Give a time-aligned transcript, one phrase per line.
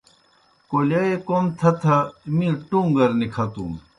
[0.69, 1.95] کولیوئے کوْم تھہ تھہ
[2.35, 3.71] می ٹُوݩگر نِکَھتُن۔